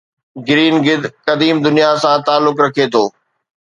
green 0.47 0.75
گدھ 0.85 1.07
قديم 1.25 1.57
دنيا 1.65 1.89
سان 2.01 2.17
تعلق 2.27 2.55
رکي 2.65 2.85
ٿو 2.93 3.03